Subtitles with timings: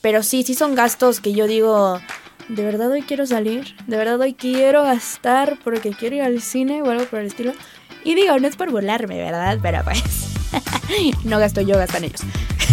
[0.00, 2.00] Pero sí, sí son gastos que yo digo,
[2.48, 3.74] ¿de verdad hoy quiero salir?
[3.86, 7.52] ¿De verdad hoy quiero gastar porque quiero ir al cine o algo por el estilo?
[8.04, 9.58] Y digo, no es por burlarme, ¿verdad?
[9.60, 10.02] Pero pues,
[11.24, 12.22] no gasto yo, gastan ellos.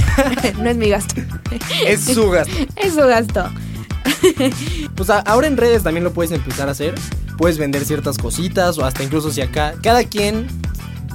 [0.59, 1.15] no es mi gasto.
[1.85, 2.53] Es su gasto.
[2.75, 3.49] es su gasto.
[4.95, 6.95] pues ahora en redes también lo puedes empezar a hacer.
[7.37, 10.47] Puedes vender ciertas cositas o hasta incluso si acá, cada quien,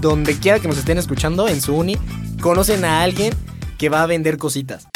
[0.01, 1.97] donde quiera que nos estén escuchando en su uni,
[2.41, 3.35] conocen a alguien
[3.77, 4.87] que va a vender cositas.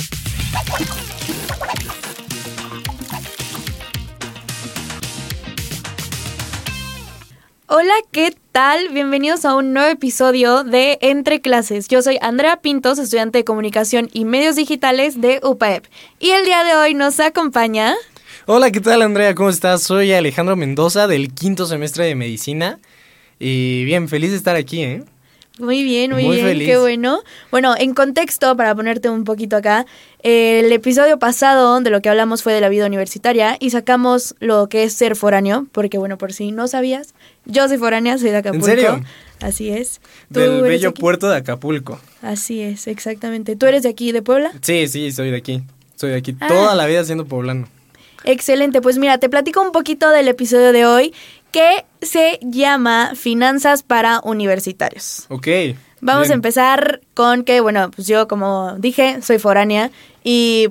[7.78, 8.88] Hola, ¿qué tal?
[8.88, 11.88] Bienvenidos a un nuevo episodio de Entre Clases.
[11.88, 15.84] Yo soy Andrea Pintos, estudiante de Comunicación y Medios Digitales de UPAEP.
[16.18, 17.94] Y el día de hoy nos acompaña...
[18.46, 19.34] Hola, ¿qué tal Andrea?
[19.34, 19.82] ¿Cómo estás?
[19.82, 22.78] Soy Alejandro Mendoza del quinto semestre de Medicina.
[23.38, 25.04] Y bien, feliz de estar aquí, ¿eh?
[25.58, 27.20] Muy bien, muy, bien, qué bueno.
[27.50, 29.86] Bueno, en contexto, para ponerte un poquito acá,
[30.22, 34.68] el episodio pasado de lo que hablamos fue de la vida universitaria y sacamos lo
[34.68, 37.14] que es ser foráneo, porque bueno, por si no sabías,
[37.46, 38.68] yo soy foránea, soy de Acapulco.
[38.68, 39.00] ¿En serio?
[39.40, 40.00] Así es.
[40.28, 42.00] Del bello puerto de Acapulco.
[42.22, 43.56] Así es, exactamente.
[43.56, 44.52] ¿Tú eres de aquí, de Puebla?
[44.62, 45.62] Sí, sí, soy de aquí.
[45.94, 46.48] Soy de aquí ah.
[46.48, 47.68] toda la vida siendo poblano.
[48.24, 51.14] Excelente, pues mira, te platico un poquito del episodio de hoy
[51.52, 55.26] que se llama Finanzas para Universitarios.
[55.28, 55.46] Ok.
[56.00, 59.90] Vamos a empezar con que, bueno, pues yo como dije, soy foránea
[60.22, 60.68] y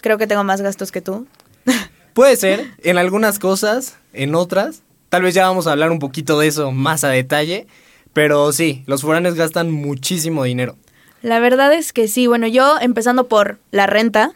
[0.00, 1.26] creo que tengo más gastos que tú.
[2.14, 4.82] Puede ser, en algunas cosas, en otras.
[5.16, 7.66] Tal vez ya vamos a hablar un poquito de eso más a detalle.
[8.12, 10.76] Pero sí, los foráneos gastan muchísimo dinero.
[11.22, 12.26] La verdad es que sí.
[12.26, 14.34] Bueno, yo empezando por la renta,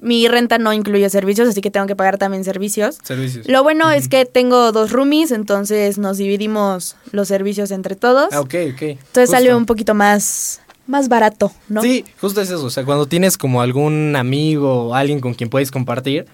[0.00, 3.00] mi renta no incluye servicios, así que tengo que pagar también servicios.
[3.02, 3.46] Servicios.
[3.50, 8.32] Lo bueno es que tengo dos roomies, entonces nos dividimos los servicios entre todos.
[8.32, 8.82] Ah, ok, ok.
[8.82, 11.82] Entonces sale un poquito más, más barato, ¿no?
[11.82, 12.64] Sí, justo es eso.
[12.64, 16.24] O sea, cuando tienes como algún amigo o alguien con quien puedes compartir,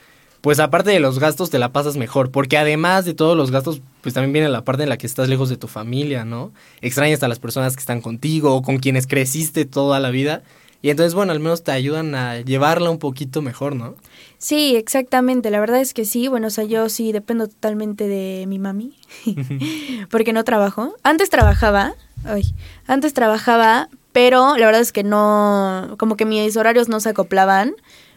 [0.47, 2.31] pues aparte de los gastos te la pasas mejor.
[2.31, 5.29] Porque además de todos los gastos, pues también viene la parte en la que estás
[5.29, 6.53] lejos de tu familia, ¿no?
[6.81, 10.45] Extrañas a las personas que están contigo o con quienes creciste toda la vida.
[10.83, 13.97] Y entonces, bueno, al menos te ayudan a llevarla un poquito mejor, ¿no?
[14.39, 15.51] Sí, exactamente.
[15.51, 16.29] La verdad es que sí.
[16.29, 18.97] Bueno, o sea, yo sí dependo totalmente de mi mami.
[20.13, 20.95] porque no trabajo.
[21.03, 21.97] Antes trabajaba.
[22.25, 22.55] Ay,
[22.87, 25.97] antes trabajaba, pero la verdad es que no.
[25.99, 27.75] Como que mis horarios no se acoplaban.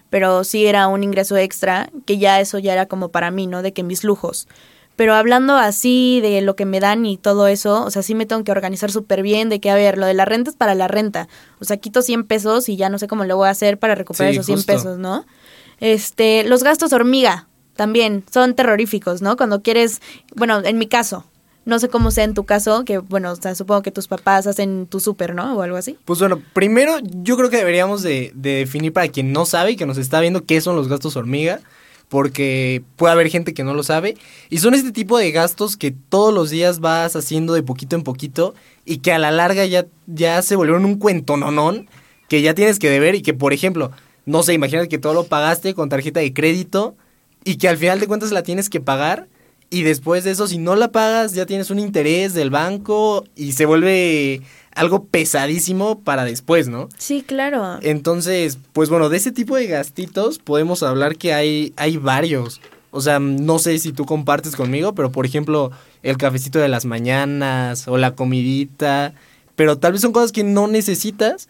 [0.09, 1.89] Pero sí era un ingreso extra.
[2.05, 3.61] Que ya eso ya era como para mí, ¿no?
[3.61, 4.47] De que mis lujos.
[4.99, 8.25] Pero hablando así de lo que me dan y todo eso, o sea, sí me
[8.25, 10.75] tengo que organizar súper bien de que, a ver, lo de la renta es para
[10.75, 11.29] la renta.
[11.61, 13.95] O sea, quito 100 pesos y ya no sé cómo lo voy a hacer para
[13.95, 15.25] recuperar esos 100 pesos, ¿no?
[15.79, 19.37] Este, los gastos hormiga también son terroríficos, ¿no?
[19.37, 20.01] Cuando quieres,
[20.35, 21.23] bueno, en mi caso,
[21.69, 24.47] no sé cómo sea en tu caso, que bueno, o sea, supongo que tus papás
[24.47, 25.55] hacen tu súper, ¿no?
[25.55, 25.97] O algo así.
[26.05, 29.75] Pues bueno, primero yo creo que deberíamos de, de, definir para quien no sabe y
[29.75, 31.61] que nos está viendo qué son los gastos hormiga
[32.09, 34.17] porque puede haber gente que no lo sabe.
[34.49, 38.03] Y son este tipo de gastos que todos los días vas haciendo de poquito en
[38.03, 41.87] poquito y que a la larga ya, ya se volvieron un cuento nonón
[42.27, 43.91] que ya tienes que deber y que, por ejemplo,
[44.25, 46.95] no sé, imagínate que todo lo pagaste con tarjeta de crédito
[47.43, 49.27] y que al final de cuentas la tienes que pagar
[49.69, 53.51] y después de eso, si no la pagas, ya tienes un interés del banco y
[53.51, 54.41] se vuelve
[54.73, 56.89] algo pesadísimo para después, ¿no?
[56.97, 57.79] Sí, claro.
[57.81, 62.61] Entonces, pues bueno, de ese tipo de gastitos podemos hablar que hay, hay varios.
[62.91, 66.85] O sea, no sé si tú compartes conmigo, pero por ejemplo, el cafecito de las
[66.85, 69.13] mañanas o la comidita,
[69.55, 71.49] pero tal vez son cosas que no necesitas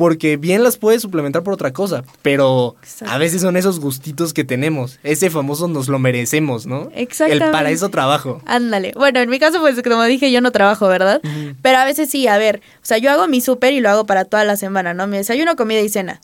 [0.00, 2.74] porque bien las puedes suplementar por otra cosa, pero
[3.06, 6.90] a veces son esos gustitos que tenemos, ese famoso nos lo merecemos, ¿no?
[6.94, 7.44] Exactamente.
[7.44, 8.40] El para eso trabajo.
[8.46, 8.94] Ándale.
[8.96, 11.20] Bueno, en mi caso, pues como dije, yo no trabajo, ¿verdad?
[11.60, 14.06] Pero a veces sí, a ver, o sea, yo hago mi súper y lo hago
[14.06, 15.06] para toda la semana, ¿no?
[15.06, 16.22] Mi desayuno, comida y cena.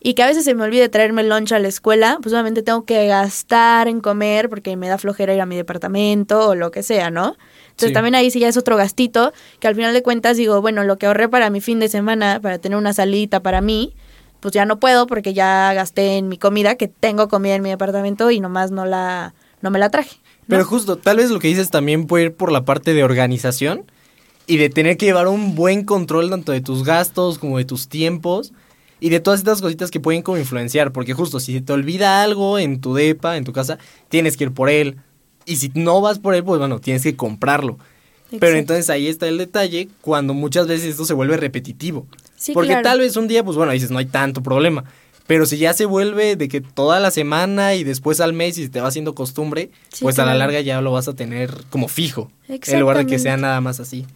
[0.00, 2.62] Y que a veces se me olvide traerme el lunch a la escuela, pues obviamente
[2.62, 6.70] tengo que gastar en comer porque me da flojera ir a mi departamento o lo
[6.70, 7.36] que sea, ¿no?
[7.78, 10.82] Entonces también ahí sí ya es otro gastito, que al final de cuentas digo, bueno,
[10.82, 13.94] lo que ahorré para mi fin de semana, para tener una salita para mí,
[14.40, 17.70] pues ya no puedo porque ya gasté en mi comida, que tengo comida en mi
[17.70, 19.32] departamento y nomás no la,
[19.62, 20.16] no me la traje.
[20.48, 23.84] Pero justo, tal vez lo que dices también puede ir por la parte de organización
[24.48, 27.88] y de tener que llevar un buen control tanto de tus gastos como de tus
[27.88, 28.52] tiempos
[28.98, 32.58] y de todas estas cositas que pueden como influenciar, porque justo si te olvida algo
[32.58, 33.78] en tu depa, en tu casa,
[34.08, 34.96] tienes que ir por él,
[35.48, 37.78] y si no vas por él, pues bueno, tienes que comprarlo.
[38.38, 42.06] Pero entonces ahí está el detalle cuando muchas veces esto se vuelve repetitivo.
[42.52, 44.84] Porque tal vez un día, pues bueno, dices, no hay tanto problema.
[45.26, 48.64] Pero si ya se vuelve de que toda la semana y después al mes y
[48.64, 51.88] se te va haciendo costumbre, pues a la larga ya lo vas a tener como
[51.88, 52.30] fijo.
[52.48, 54.06] En lugar de que sea nada más así,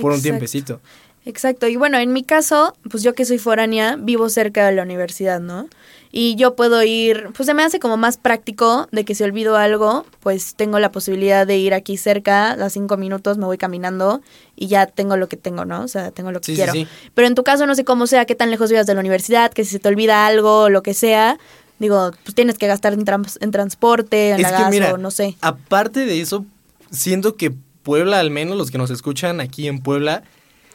[0.00, 0.80] por un tiempecito.
[1.28, 4.82] Exacto, y bueno, en mi caso, pues yo que soy foránea, vivo cerca de la
[4.82, 5.68] universidad, ¿no?
[6.10, 9.56] Y yo puedo ir, pues se me hace como más práctico de que si olvido
[9.58, 14.22] algo, pues tengo la posibilidad de ir aquí cerca, a cinco minutos me voy caminando
[14.56, 15.82] y ya tengo lo que tengo, ¿no?
[15.82, 16.72] O sea, tengo lo que Sí, sí, quiero.
[16.72, 16.86] sí.
[17.14, 19.52] Pero en tu caso no sé cómo sea, qué tan lejos vivas de la universidad,
[19.52, 21.38] que si se te olvida algo o lo que sea,
[21.78, 24.96] digo, pues tienes que gastar en, trans- en transporte, en Es la gas mira, o
[24.96, 25.36] no sé.
[25.42, 26.46] aparte de eso,
[26.90, 27.52] siento que
[27.82, 30.22] Puebla, al menos los que nos escuchan aquí en Puebla,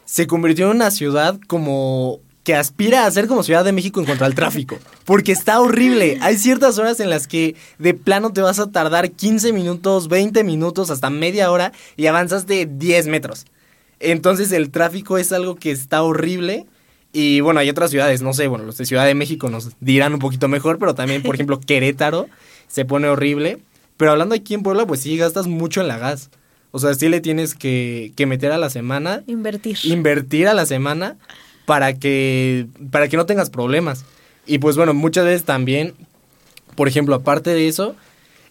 [0.06, 4.06] se convirtió en una ciudad como que aspira a ser como Ciudad de México en
[4.06, 4.78] cuanto al tráfico.
[5.06, 6.18] Porque está horrible.
[6.22, 10.44] Hay ciertas horas en las que de plano te vas a tardar 15 minutos, 20
[10.44, 13.46] minutos, hasta media hora y avanzas de 10 metros.
[14.00, 16.66] Entonces el tráfico es algo que está horrible.
[17.14, 20.14] Y bueno, hay otras ciudades, no sé, bueno, los de Ciudad de México nos dirán
[20.14, 22.28] un poquito mejor, pero también, por ejemplo, Querétaro
[22.68, 23.60] se pone horrible.
[23.96, 26.30] Pero hablando aquí en Puebla, pues sí gastas mucho en la gas.
[26.76, 29.78] O sea, sí le tienes que, que meter a la semana, Invertir.
[29.84, 31.18] invertir a la semana
[31.66, 34.06] para que, para que no tengas problemas.
[34.48, 35.94] Y pues bueno, muchas veces también,
[36.76, 37.96] por ejemplo, aparte de eso,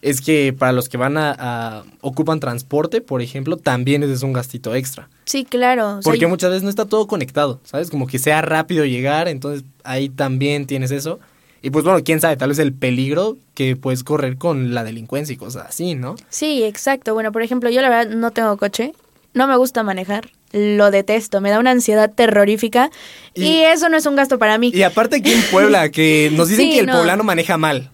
[0.02, 4.32] es que para los que van a, a- ocupan transporte, por ejemplo, también es un
[4.32, 5.08] gastito extra.
[5.24, 5.98] sí, claro.
[5.98, 7.90] o sea, Porque muchas veces no está todo conectado, ¿sabes?
[7.90, 11.18] Como que sea rápido llegar, entonces ahí también tienes eso.
[11.62, 15.32] Y pues bueno, quién sabe, tal vez el peligro que puedes correr con la delincuencia
[15.32, 16.16] y cosas así, ¿no?
[16.28, 17.14] Sí, exacto.
[17.14, 18.92] Bueno, por ejemplo, yo la verdad no tengo coche,
[19.32, 22.90] no me gusta manejar, lo detesto, me da una ansiedad terrorífica
[23.34, 24.72] y, Y- eso no es un gasto para mí.
[24.74, 26.98] Y aparte aquí en Puebla, que nos dicen Sí, que el no.
[26.98, 27.90] poblano maneja mal.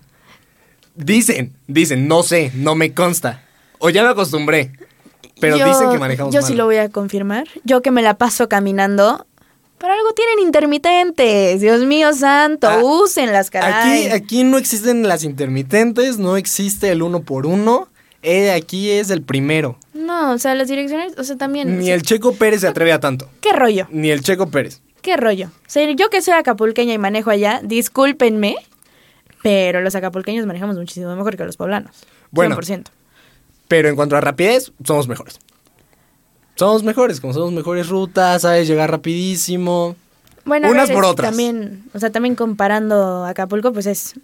[0.94, 3.42] Dicen, dicen, no sé, no me consta.
[3.78, 4.72] O ya me acostumbré.
[5.40, 6.48] Pero Yo- dicen que manejamos Yo mal.
[6.50, 7.46] sí lo voy a confirmar.
[7.64, 9.24] Yo que me la paso caminando.
[9.78, 14.06] Para algo tienen intermitentes, Dios mío santo, Ah, úsenlas, caray.
[14.06, 17.88] Aquí, aquí no existen las intermitentes, no existe el uno por uno.
[18.22, 19.78] Eh, aquí es el primero.
[19.94, 21.78] No, o sea, las direcciones, o sea, también.
[21.78, 23.30] Ni el Checo Pérez se atreve a tanto.
[23.40, 23.86] ¿Qué rollo?
[23.90, 24.80] Ni el Checo Pérez.
[25.02, 25.46] ¿Qué rollo?
[25.46, 28.56] O sea, yo que soy acapulqueña y manejo allá, discúlpenme,
[29.42, 31.92] pero los acapulqueños manejamos muchísimo mejor que los poblanos.
[32.32, 32.56] Bueno.
[32.56, 32.86] 100%.
[33.68, 35.38] Pero en cuanto a rapidez, somos mejores.
[36.58, 39.94] Somos mejores, como somos mejores rutas, sabes llegar rapidísimo.
[40.44, 41.30] Bueno, Unas ver, por otras.
[41.30, 44.14] También, o sea, también comparando Acapulco, pues es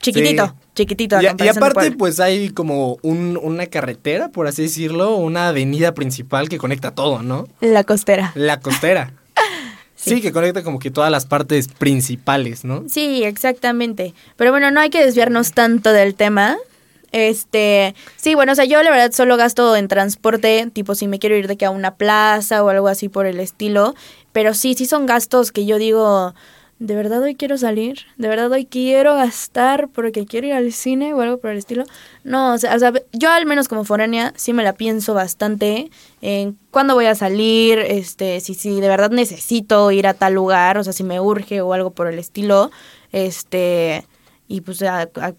[0.00, 0.52] chiquitito, Sí.
[0.74, 1.16] chiquitito.
[1.16, 6.48] a Y, aparte, pues hay como un- una carretera, por así decirlo, una avenida principal
[6.48, 7.48] que conecta todo, ¿no?
[7.60, 8.32] La costera.
[8.34, 9.12] La costera.
[9.96, 10.10] Sí.
[10.16, 10.20] sí.
[10.20, 12.84] que conecta como que todas las partes principales, ¿no?
[12.88, 14.14] Sí, exactamente.
[14.36, 16.56] Pero bueno, no hay que desviarnos tanto del tema.
[17.12, 21.18] Este, sí, bueno, o sea, yo la verdad solo gasto en transporte, tipo si me
[21.18, 23.94] quiero ir de que a una plaza o algo así por el estilo,
[24.32, 26.34] pero sí, sí son gastos que yo digo,
[26.78, 28.00] ¿de verdad hoy quiero salir?
[28.18, 31.84] ¿De verdad hoy quiero gastar porque quiero ir al cine o algo por el estilo?
[32.24, 35.90] No, o sea, o sea, yo al menos como foránea sí me la pienso bastante
[36.20, 40.76] en cuándo voy a salir, este, si, si de verdad necesito ir a tal lugar,
[40.76, 42.70] o sea, si me urge o algo por el estilo,
[43.12, 44.04] este,
[44.46, 45.34] y pues, a- a-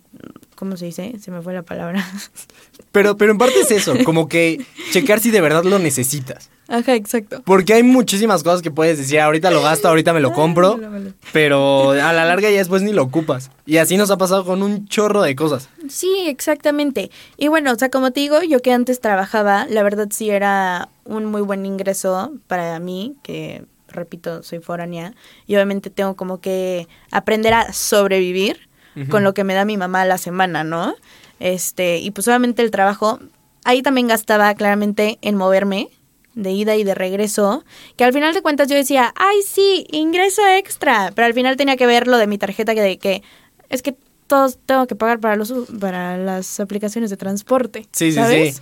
[0.60, 1.16] ¿cómo se dice?
[1.22, 2.06] Se me fue la palabra.
[2.92, 6.50] Pero, pero en parte es eso, como que checar si de verdad lo necesitas.
[6.68, 7.44] Ajá, exacto.
[7.46, 10.88] Porque hay muchísimas cosas que puedes decir, ahorita lo gasto, ahorita me lo compro, Ay,
[10.90, 13.52] me lo- pero a la larga ya después ni lo ocupas.
[13.68, 15.70] Y así nos ha pasado con un chorro de cosas.
[15.88, 17.12] Sí, exactamente.
[17.38, 20.90] Y bueno, o sea, como te digo, yo que antes trabajaba, la verdad sí era
[21.06, 25.14] un muy buen ingreso para mí, que repito, soy foránea,
[25.46, 28.69] y obviamente tengo como que aprender a sobrevivir
[29.08, 30.96] Con lo que me da mi mamá a la semana, ¿no?
[31.40, 33.20] Este, y pues obviamente el trabajo,
[33.64, 35.90] ahí también gastaba claramente en moverme
[36.36, 37.64] de ida y de regreso,
[37.98, 41.76] que al final de cuentas yo decía, ay sí, ingreso extra, pero al final tenía
[41.76, 43.24] que ver lo de mi tarjeta que de que
[43.70, 43.96] es que
[44.28, 47.88] todos tengo que pagar para los para las aplicaciones de transporte.
[47.92, 48.56] Sí, sí, ¿sabes?
[48.58, 48.62] sí.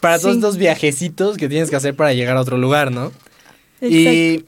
[0.00, 3.12] Para todos estos viajecitos que tienes que hacer para llegar a otro lugar, ¿no?
[3.80, 3.90] Exacto.
[3.90, 4.44] Y,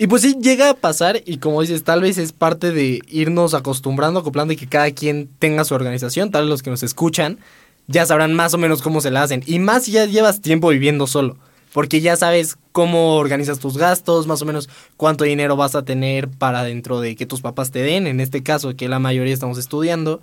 [0.00, 3.52] y pues sí, llega a pasar y como dices, tal vez es parte de irnos
[3.52, 7.38] acostumbrando, acoplando y que cada quien tenga su organización, tal vez los que nos escuchan
[7.86, 9.42] ya sabrán más o menos cómo se la hacen.
[9.44, 11.36] Y más si ya llevas tiempo viviendo solo,
[11.74, 16.30] porque ya sabes cómo organizas tus gastos, más o menos cuánto dinero vas a tener
[16.30, 19.58] para dentro de que tus papás te den, en este caso que la mayoría estamos
[19.58, 20.22] estudiando.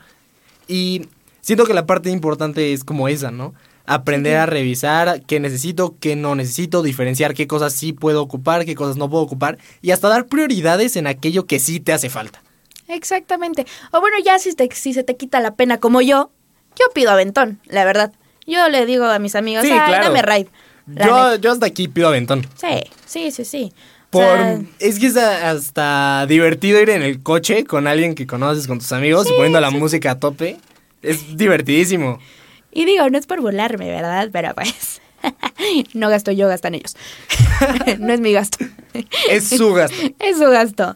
[0.68, 1.04] Y
[1.42, 3.54] siento que la parte importante es como esa, ¿no?
[3.90, 8.76] Aprender a revisar qué necesito, qué no necesito, diferenciar qué cosas sí puedo ocupar, qué
[8.76, 12.42] cosas no puedo ocupar y hasta dar prioridades en aquello que sí te hace falta.
[12.90, 13.66] Exactamente.
[13.92, 16.32] O bueno, ya si, te, si se te quita la pena como yo,
[16.78, 18.12] yo pido aventón, la verdad.
[18.46, 20.06] Yo le digo a mis amigos, Sí, "Ay, claro.
[20.14, 20.48] dame ride.
[20.88, 22.46] Yo, yo hasta aquí pido aventón.
[22.56, 23.74] Sí, sí, sí, sí.
[23.74, 28.26] O Por, sea, es que es hasta divertido ir en el coche con alguien que
[28.26, 30.58] conoces, con tus amigos, y poniendo la música a tope.
[31.02, 32.20] Es divertidísimo.
[32.72, 34.30] Y digo, no es por burlarme, ¿verdad?
[34.32, 35.02] Pero pues,
[35.94, 36.96] no gasto yo, gastan ellos.
[38.00, 38.66] no es mi gasto.
[39.30, 39.96] Es su gasto.
[40.20, 40.94] es su gasto.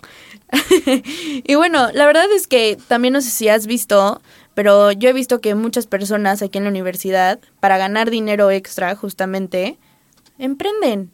[0.75, 4.21] y bueno, la verdad es que también no sé si has visto,
[4.53, 8.95] pero yo he visto que muchas personas aquí en la universidad, para ganar dinero extra,
[8.95, 9.77] justamente,
[10.37, 11.09] emprenden.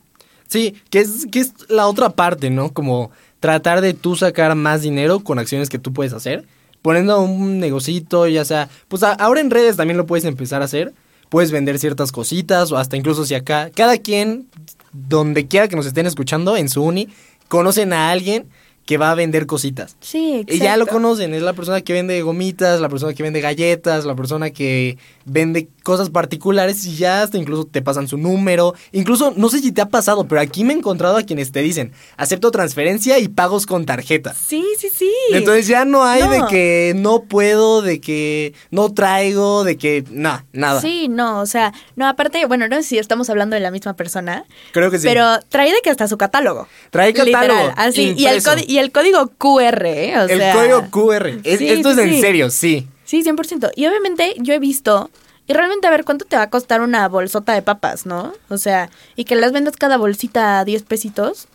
[0.48, 2.74] Sí, que es, que es la otra parte, ¿no?
[2.74, 6.46] Como tratar de tú sacar más dinero con acciones que tú puedes hacer.
[6.88, 10.94] Poniendo un negocito, ya sea, pues ahora en redes también lo puedes empezar a hacer.
[11.28, 14.48] Puedes vender ciertas cositas o hasta incluso si acá, cada quien,
[14.94, 17.10] donde quiera que nos estén escuchando, en su uni,
[17.50, 18.48] conocen a alguien
[18.88, 19.98] que va a vender cositas.
[20.00, 20.54] Sí, exacto.
[20.56, 24.06] Y ya lo conocen, es la persona que vende gomitas, la persona que vende galletas,
[24.06, 28.74] la persona que vende cosas particulares y ya hasta incluso te pasan su número.
[28.94, 31.62] Incluso, no sé si te ha pasado, pero aquí me he encontrado a quienes te
[31.62, 34.34] dicen, acepto transferencia y pagos con tarjeta.
[34.34, 35.12] Sí, sí, sí.
[35.34, 40.46] Entonces ya no hay de que no puedo, de que no traigo, de que no,
[40.54, 40.80] nada.
[40.80, 43.96] Sí, no, o sea, no, aparte, bueno, no sé si estamos hablando de la misma
[43.96, 44.46] persona.
[44.72, 45.08] Creo que sí.
[45.08, 46.70] Pero trae de que hasta su catálogo.
[46.90, 47.60] Trae catálogo.
[47.60, 48.16] Literal, así.
[48.18, 48.42] Y el,
[48.78, 50.14] y el, código QR, ¿eh?
[50.18, 51.28] O el código QR.
[51.44, 52.88] esto es en serio, sí.
[53.06, 53.72] Sí, 100%.
[53.76, 55.10] Y obviamente yo he visto
[55.48, 58.34] y realmente a ver cuánto te va a costar una bolsota de papas, ¿no?
[58.50, 61.48] O sea, y que las vendas cada bolsita a 10 pesitos.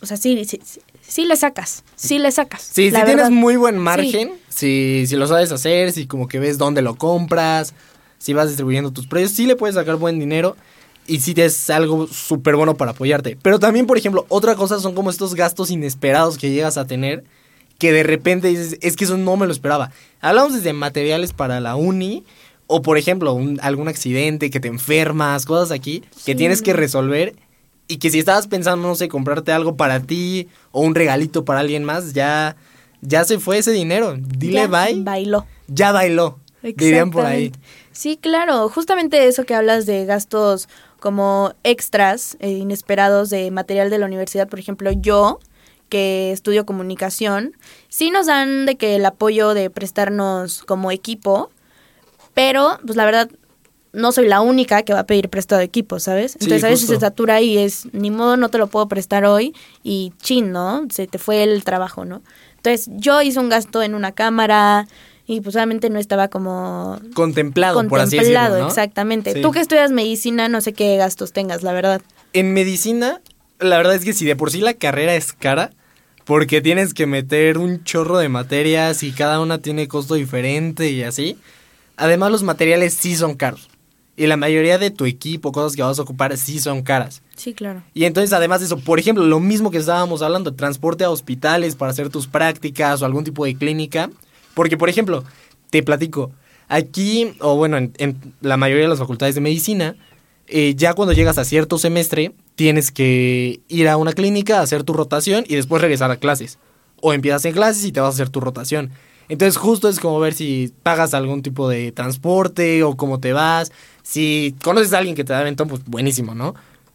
[0.00, 0.60] O sea, sí, sí,
[1.02, 2.62] sí, le sacas, sí le sacas.
[2.62, 6.56] Sí, si tienes muy buen margen, si, si lo sabes hacer, si como que ves
[6.56, 7.74] dónde lo compras,
[8.16, 10.56] si vas distribuyendo tus precios, sí le puedes sacar buen dinero
[11.10, 13.36] y sí es algo súper bueno para apoyarte.
[13.42, 17.24] Pero también, por ejemplo, otra cosa son como estos gastos inesperados que llegas a tener
[17.78, 19.90] que de repente dices, es que eso no me lo esperaba.
[20.20, 22.24] Hablamos desde materiales para la uni
[22.68, 27.34] o por ejemplo, algún accidente, que te enfermas, cosas aquí que tienes que resolver
[27.88, 31.58] y que si estabas pensando, no sé, comprarte algo para ti o un regalito para
[31.58, 32.54] alguien más, ya,
[33.00, 34.14] ya se fue ese dinero.
[34.16, 35.02] Dile bye.
[35.02, 35.44] Bailó.
[35.66, 36.38] Ya bailó.
[36.62, 37.50] Dirían por ahí.
[37.90, 38.68] Sí, claro.
[38.68, 40.68] Justamente eso que hablas de gastos
[41.00, 44.48] como extras, eh, inesperados de material de la universidad.
[44.48, 45.40] Por ejemplo, yo
[45.88, 47.56] que estudio comunicación,
[47.88, 51.50] sí nos dan de que el apoyo de prestarnos como equipo,
[52.32, 53.28] pero, pues la verdad,
[53.92, 56.34] no soy la única que va a pedir prestado equipo, ¿sabes?
[56.34, 59.54] Entonces a veces se satura y es, ni modo, no te lo puedo prestar hoy
[59.82, 60.86] y chin, ¿no?
[60.90, 62.22] Se te fue el trabajo, ¿no?
[62.56, 64.86] Entonces yo hice un gasto en una cámara
[65.30, 66.98] y pues obviamente no estaba como...
[67.14, 69.40] Contemplado, por así decirlo, exactamente.
[69.40, 72.02] Tú que estudias medicina, no sé qué gastos tengas, la verdad.
[72.32, 73.20] En medicina,
[73.60, 75.70] la verdad es que si de por sí la carrera es cara,
[76.24, 81.04] porque tienes que meter un chorro de materias y cada una tiene costo diferente y
[81.04, 81.38] así
[81.96, 83.68] Además, los materiales sí son caros.
[84.16, 87.22] Y la mayoría de tu equipo, cosas que vas a ocupar, sí son caras.
[87.36, 87.84] Sí, claro.
[87.94, 91.76] Y entonces, además de eso, por ejemplo, lo mismo que estábamos hablando, transporte a hospitales
[91.76, 94.10] para hacer tus prácticas o algún tipo de clínica.
[94.54, 95.24] Porque, por ejemplo,
[95.70, 96.32] te platico,
[96.68, 99.96] aquí, o bueno, en, la mayoría de las facultades de medicina,
[100.46, 104.92] eh, ya cuando llegas a cierto semestre, tienes que ir a una clínica, hacer tu
[104.92, 106.58] rotación y después regresar a clases.
[107.00, 108.90] O empiezas en clases y te vas a hacer tu rotación.
[109.28, 113.70] Entonces justo es como ver si pagas algún tipo de transporte o cómo te vas.
[114.02, 116.54] Si conoces a alguien que te da aventón, pues buenísimo, ¿no?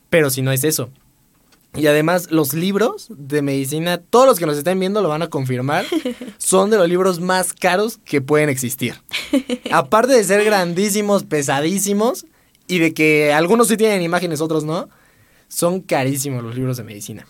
[0.10, 0.90] Pero si no es eso.
[1.76, 5.28] Y además los libros de medicina, todos los que nos estén viendo lo van a
[5.28, 5.86] confirmar,
[6.38, 8.96] son de los libros más caros que pueden existir.
[9.72, 12.26] Aparte de ser grandísimos, pesadísimos,
[12.68, 14.90] y de que algunos sí tienen imágenes, otros no,
[15.48, 17.28] son carísimos los libros de medicina.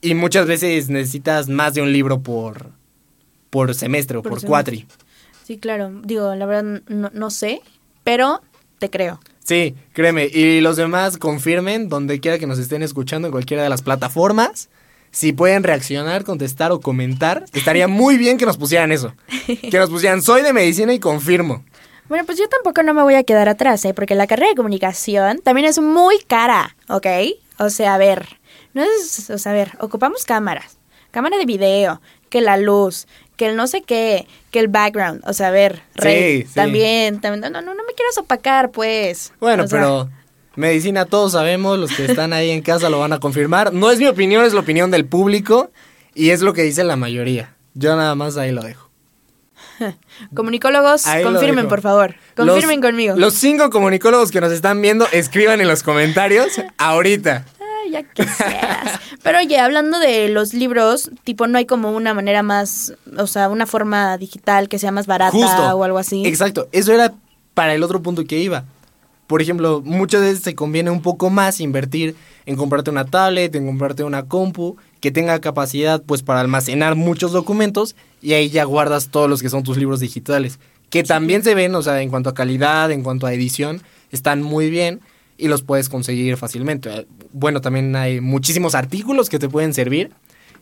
[0.00, 2.70] Y muchas veces necesitas más de un libro por,
[3.50, 4.86] por semestre o por, cuatri.
[5.44, 5.90] Sí, claro.
[6.04, 7.60] Digo, la verdad no, sé,
[8.04, 8.42] pero
[8.78, 9.20] te creo.
[9.46, 10.26] Sí, créeme.
[10.26, 14.68] Y los demás confirmen donde quiera que nos estén escuchando en cualquiera de las plataformas.
[15.12, 19.14] Si pueden reaccionar, contestar o comentar, estaría muy bien que nos pusieran eso.
[19.46, 21.64] Que nos pusieran, soy de medicina y confirmo.
[22.08, 23.94] Bueno, pues yo tampoco no me voy a quedar atrás, ¿eh?
[23.94, 27.06] Porque la carrera de comunicación también es muy cara, ¿ok?
[27.58, 28.26] O sea, a ver,
[28.74, 30.76] no es, o sea, a ver, ocupamos cámaras,
[31.12, 32.00] cámara de video,
[32.30, 35.82] que la luz, que el no sé qué, que el background, o sea, a ver,
[35.96, 39.34] Rey, también, también, no, no, no me quieras opacar, pues.
[39.38, 40.08] Bueno, pero
[40.54, 43.74] medicina todos sabemos, los que están ahí en casa lo van a confirmar.
[43.74, 45.70] No es mi opinión, es la opinión del público
[46.14, 47.54] y es lo que dice la mayoría.
[47.74, 48.88] Yo nada más ahí lo dejo.
[50.34, 52.14] Comunicólogos, confirmen, por favor.
[52.34, 53.14] Confirmen conmigo.
[53.14, 56.48] Los cinco comunicólogos que nos están viendo, escriban en los comentarios
[56.78, 57.44] ahorita
[57.96, 59.00] ya quisieras.
[59.22, 63.48] Pero oye, hablando de los libros, tipo, no hay como una manera más, o sea,
[63.48, 66.26] una forma digital que sea más barata o algo así.
[66.26, 67.12] Exacto, eso era
[67.54, 68.64] para el otro punto que iba.
[69.26, 73.66] Por ejemplo, muchas veces te conviene un poco más invertir en comprarte una tablet, en
[73.66, 79.08] comprarte una compu que tenga capacidad pues para almacenar muchos documentos y ahí ya guardas
[79.08, 80.60] todos los que son tus libros digitales,
[80.90, 84.42] que también se ven, o sea, en cuanto a calidad, en cuanto a edición, están
[84.42, 85.00] muy bien
[85.38, 87.06] y los puedes conseguir fácilmente.
[87.32, 90.10] Bueno, también hay muchísimos artículos que te pueden servir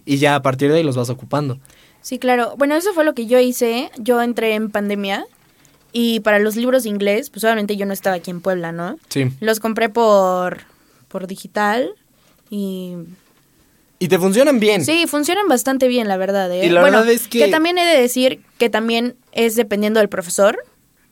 [0.04, 1.58] y ya a partir de ahí los vas ocupando.
[2.00, 2.54] Sí, claro.
[2.58, 3.90] Bueno, eso fue lo que yo hice.
[3.98, 5.24] Yo entré en pandemia
[5.92, 8.98] y para los libros de inglés, pues obviamente yo no estaba aquí en Puebla, ¿no?
[9.08, 9.28] Sí.
[9.40, 10.62] Los compré por,
[11.08, 11.90] por digital
[12.50, 12.94] y...
[14.00, 14.84] Y te funcionan bien.
[14.84, 16.50] Sí, funcionan bastante bien, la verdad.
[16.52, 16.66] ¿eh?
[16.66, 20.08] Y la bueno, verdad es que- también he de decir que también es dependiendo del
[20.10, 20.58] profesor,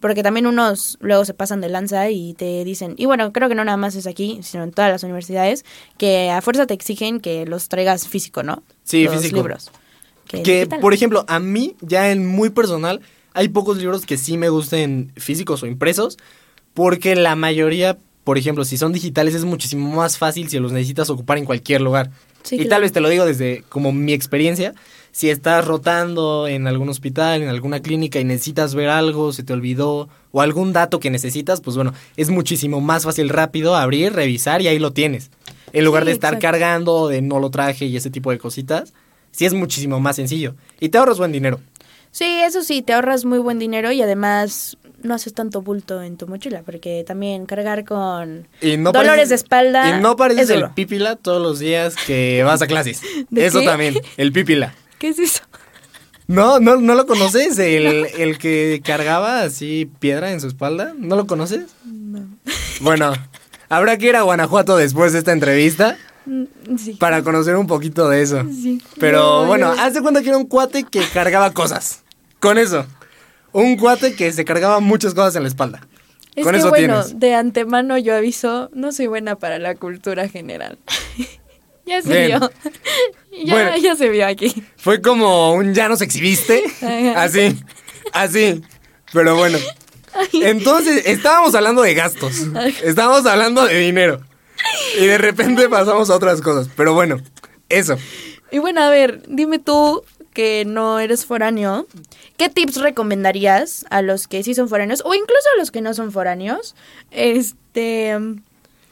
[0.02, 3.54] porque también unos luego se pasan de lanza y te dicen, y bueno, creo que
[3.54, 5.64] no nada más es aquí, sino en todas las universidades,
[5.96, 8.64] que a fuerza te exigen que los traigas físico, ¿no?
[8.82, 9.36] Sí, los físico.
[9.36, 9.70] libros.
[10.26, 10.80] Que, digital.
[10.80, 13.00] por ejemplo, a mí, ya en muy personal,
[13.32, 16.18] hay pocos libros que sí me gusten físicos o impresos,
[16.74, 21.10] porque la mayoría, por ejemplo, si son digitales es muchísimo más fácil si los necesitas
[21.10, 22.10] ocupar en cualquier lugar.
[22.42, 22.70] Sí, y claro.
[22.70, 24.74] tal vez te lo digo desde como mi experiencia,
[25.12, 29.52] si estás rotando en algún hospital, en alguna clínica y necesitas ver algo, se te
[29.52, 34.62] olvidó, o algún dato que necesitas, pues bueno, es muchísimo más fácil rápido abrir, revisar
[34.62, 35.30] y ahí lo tienes.
[35.74, 36.42] En lugar Sí, de estar exacto.
[36.50, 38.92] cargando, de no lo traje y ese tipo de cositas,
[39.30, 40.54] sí es muchísimo más sencillo.
[40.80, 41.60] Y te ahorras buen dinero.
[42.10, 46.16] Sí, eso sí, te ahorras muy buen dinero y además no haces tanto bulto en
[46.18, 48.46] tu mochila, porque también cargar con
[48.78, 49.98] no dolores pareces- de espalda.
[49.98, 53.00] Y no pareces es el pípila todos los días que vas a clases.
[53.30, 53.66] ¿De Eso qué?
[53.66, 54.74] también, el pípila.
[55.02, 55.42] ¿Qué es eso?
[56.28, 60.94] No, no, no lo conoces, el, el que cargaba así piedra en su espalda.
[60.96, 61.64] ¿No lo conoces?
[61.84, 62.28] No.
[62.80, 63.12] Bueno,
[63.68, 66.44] habrá que ir a Guanajuato después de esta entrevista Mm,
[66.78, 66.94] Sí.
[66.94, 68.44] para conocer un poquito de eso.
[68.48, 68.80] Sí.
[69.00, 72.04] Pero No, bueno, yo- haz de cuenta que era un cuate que cargaba cosas.
[72.38, 72.86] Con eso.
[73.50, 75.80] Un cuate que se cargaba muchas cosas en la espalda.
[76.36, 77.18] Es Con que eso bueno, tienes.
[77.18, 80.78] de antemano yo aviso, no soy buena para la cultura general.
[81.86, 82.40] ya se Bien.
[83.44, 83.76] ya, Bueno.
[83.78, 84.52] ya se vio aquí.
[84.76, 86.62] Fue como un ya nos exhibiste.
[87.16, 87.56] Así,
[88.12, 88.62] así.
[89.12, 89.58] Pero bueno.
[90.32, 92.42] Entonces, estábamos hablando de gastos.
[92.82, 94.20] Estábamos hablando de dinero.
[94.98, 96.68] Y de repente pasamos a otras cosas.
[96.76, 97.20] Pero bueno,
[97.68, 97.96] eso.
[98.50, 101.86] Y bueno, a ver, dime tú que no eres foráneo,
[102.36, 105.94] ¿qué tips recomendarías a los que sí son foráneos o incluso a los que no
[105.94, 106.74] son foráneos?
[107.10, 108.16] Este,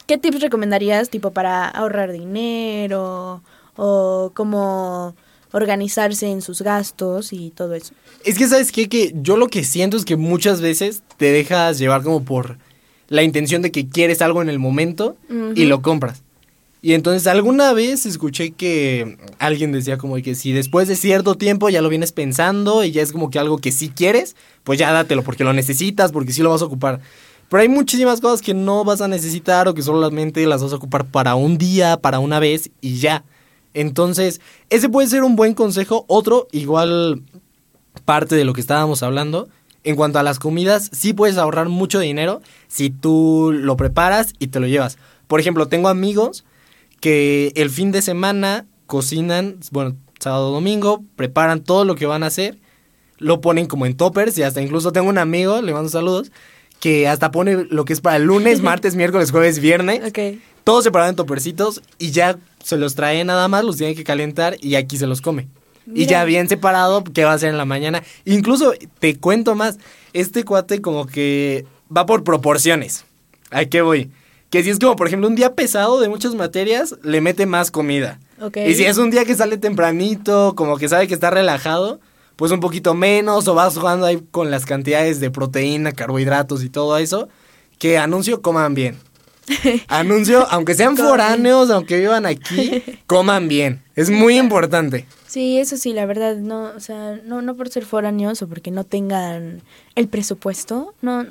[0.06, 3.42] ¿qué tips recomendarías tipo para ahorrar dinero
[3.82, 5.14] o cómo
[5.52, 7.94] organizarse en sus gastos y todo eso?
[8.26, 8.90] Es que, ¿sabes qué?
[8.90, 12.58] Que yo lo que siento es que muchas veces te dejas llevar como por
[13.08, 15.64] la intención de que quieres algo en el momento y Ujú.
[15.68, 16.22] lo compras.
[16.82, 21.70] Y entonces alguna vez escuché que alguien decía como que si después de cierto tiempo
[21.70, 24.92] ya lo vienes pensando y ya es como que algo que sí quieres, pues ya
[24.92, 27.00] dátelo porque lo necesitas, porque sí lo vas a ocupar.
[27.48, 30.76] Pero hay muchísimas cosas que no vas a necesitar o que solamente las vas a
[30.76, 33.24] ocupar para un día, para una vez y ya.
[33.74, 36.04] Entonces, ese puede ser un buen consejo.
[36.08, 37.22] Otro, igual
[38.04, 39.48] parte de lo que estábamos hablando.
[39.82, 44.48] En cuanto a las comidas, sí puedes ahorrar mucho dinero si tú lo preparas y
[44.48, 44.98] te lo llevas.
[45.26, 46.44] Por ejemplo, tengo amigos
[47.00, 52.26] que el fin de semana cocinan, bueno, sábado, domingo, preparan todo lo que van a
[52.26, 52.58] hacer,
[53.18, 56.30] lo ponen como en toppers y hasta incluso tengo un amigo, le mando saludos,
[56.80, 60.38] que hasta pone lo que es para el lunes, martes, miércoles, jueves, viernes, Ok.
[60.64, 64.56] todo separado en toppercitos y ya se los trae nada más, los tiene que calentar
[64.60, 65.46] y aquí se los come.
[65.92, 68.02] Y ya bien separado, que va a ser en la mañana.
[68.24, 69.78] Incluso te cuento más,
[70.12, 71.64] este cuate como que
[71.94, 73.04] va por proporciones.
[73.50, 74.10] ¿A qué voy?
[74.50, 77.70] Que si es como, por ejemplo, un día pesado de muchas materias, le mete más
[77.72, 78.20] comida.
[78.66, 81.98] Y si es un día que sale tempranito, como que sabe que está relajado,
[82.40, 86.70] pues un poquito menos, o vas jugando ahí con las cantidades de proteína, carbohidratos y
[86.70, 87.28] todo eso,
[87.78, 88.96] que anuncio coman bien.
[89.88, 93.82] Anuncio, aunque sean foráneos, aunque vivan aquí, coman bien.
[93.94, 95.04] Es muy importante.
[95.26, 98.70] Sí, eso sí, la verdad, no, o sea, no, no por ser foráneos o porque
[98.70, 99.60] no tengan
[99.94, 101.24] el presupuesto, no,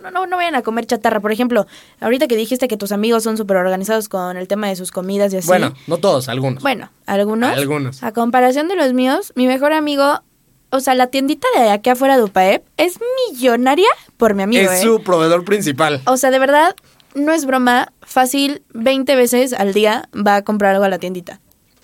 [0.00, 1.18] no, no, no vayan a comer chatarra.
[1.18, 1.66] Por ejemplo,
[1.98, 5.32] ahorita que dijiste que tus amigos son súper organizados con el tema de sus comidas
[5.32, 5.48] y así.
[5.48, 6.62] Bueno, no todos, algunos.
[6.62, 7.58] Bueno, algunos.
[7.58, 8.04] Algunos.
[8.04, 10.22] A comparación de los míos, mi mejor amigo,
[10.70, 12.98] o sea, la tiendita de aquí afuera de UPAEP es
[13.30, 14.82] millonaria por mi amigo, es ¿eh?
[14.82, 16.00] su proveedor principal.
[16.06, 16.74] O sea, de verdad,
[17.14, 21.40] no es broma, fácil, 20 veces al día va a comprar algo a la tiendita.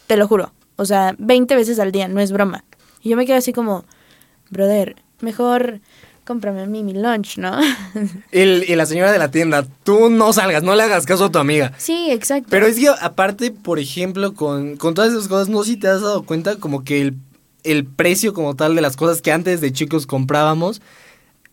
[0.06, 0.52] Te lo juro.
[0.76, 2.64] O sea, 20 veces al día, no es broma.
[3.02, 3.84] Y yo me quedo así como,
[4.50, 5.80] brother, mejor
[6.24, 7.58] cómprame a mí mi lunch, ¿no?
[8.32, 11.30] El- y la señora de la tienda, tú no salgas, no le hagas caso a
[11.32, 11.72] tu amiga.
[11.78, 12.48] sí, exacto.
[12.50, 15.88] Pero es que aparte, por ejemplo, con, con todas esas cosas, no sé si te
[15.88, 17.14] has dado cuenta como que el,
[17.64, 20.80] el precio como tal de las cosas que antes de chicos comprábamos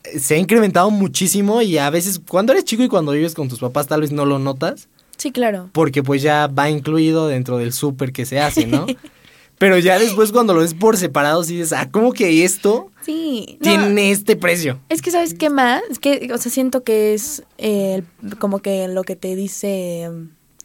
[0.03, 3.47] eh, se ha incrementado muchísimo y a veces cuando eres chico y cuando vives con
[3.49, 5.69] tus papás tal vez no lo notas Sí, claro.
[5.73, 8.85] porque pues ya va incluido dentro del súper que se hace, ¿no?
[9.59, 13.59] Pero ya después cuando lo ves por separado, sí dices, ah, ¿cómo que esto Sí.
[13.59, 14.79] no, tiene este precio?
[14.89, 15.83] Es que, ¿sabes qué más?
[15.91, 18.01] Es que, o sea, siento que es eh,
[18.39, 20.09] como que lo que te dice,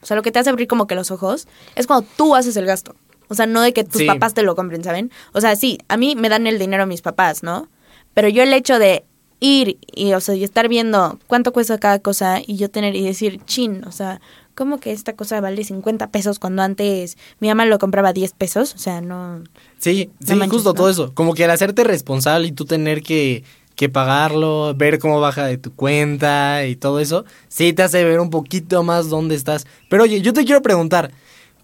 [0.00, 2.56] o sea, lo que te hace abrir como que los ojos, es cuando tú haces
[2.56, 2.96] el gasto.
[3.28, 4.06] O sea, no de que tus Sí.
[4.06, 5.10] papás te lo compren, ¿saben?
[5.32, 7.68] O sea, sí, a mí me dan el dinero mis papás, ¿no?
[8.14, 9.04] Pero yo el hecho de
[9.40, 13.02] ir y, o sea, y estar viendo cuánto cuesta cada cosa y yo tener y
[13.04, 14.20] decir, chin, o sea,
[14.54, 18.32] ¿cómo que esta cosa vale 50 pesos cuando antes mi mamá lo compraba a 10
[18.32, 18.74] pesos?
[18.74, 19.42] O sea, no...
[19.78, 20.74] Sí, No sí, manches, justo ¿no?
[20.74, 21.12] todo eso.
[21.14, 25.58] Como que al hacerte responsable y tú tener que, que pagarlo, ver cómo baja de
[25.58, 29.66] tu cuenta y todo eso, sí te hace ver un poquito más dónde estás.
[29.90, 31.10] Pero oye, yo te quiero preguntar,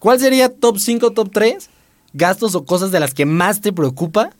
[0.02, 1.70] ¿cuál sería top 5, top 3
[2.12, 4.30] gastos o cosas de las que más te preocupa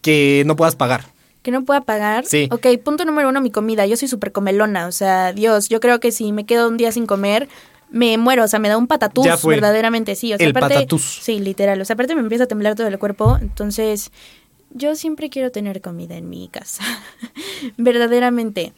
[0.00, 1.04] que no puedas pagar?
[1.42, 2.24] Que no pueda pagar.
[2.24, 2.48] Sí.
[2.50, 3.84] Ok, punto número uno, mi comida.
[3.84, 4.86] Yo soy súper comelona.
[4.86, 7.48] O sea, Dios, yo creo que si me quedo un día sin comer,
[7.90, 8.44] me muero.
[8.44, 9.56] O sea, me da un patatús, Ya fue.
[9.56, 10.32] verdaderamente, sí.
[10.32, 11.18] O sea, El aparte, patatús.
[11.20, 11.78] Sí, literal.
[11.80, 13.36] O sea, aparte me empieza a temblar todo el cuerpo.
[13.40, 14.12] Entonces,
[14.70, 16.82] yo siempre quiero tener comida en mi casa.
[17.76, 18.72] verdaderamente.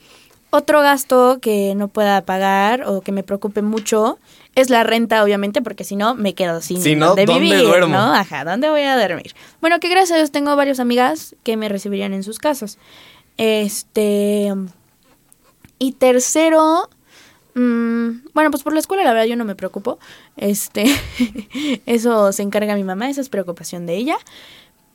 [0.50, 4.18] Otro gasto que no pueda pagar o que me preocupe mucho
[4.54, 7.64] es la renta, obviamente, porque si no, me quedo sin Si no, dónde ¿dónde vivir,
[7.64, 7.96] duermo?
[7.96, 8.14] ¿no?
[8.14, 9.34] Ajá, ¿dónde voy a dormir?
[9.60, 12.78] Bueno, que gracias a Dios tengo varias amigas que me recibirían en sus casas.
[13.36, 14.52] Este.
[15.78, 16.88] Y tercero.
[17.54, 19.98] mm, bueno, pues por la escuela, la verdad, yo no me preocupo.
[20.36, 20.84] Este.
[21.86, 24.16] eso se encarga mi mamá, esa es preocupación de ella.